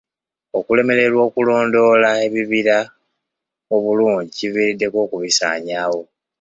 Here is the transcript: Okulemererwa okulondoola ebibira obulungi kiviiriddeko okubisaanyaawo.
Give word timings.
Okulemererwa 0.57 1.21
okulondoola 1.29 2.09
ebibira 2.25 2.77
obulungi 3.75 4.29
kiviiriddeko 4.37 4.97
okubisaanyaawo. 5.05 6.01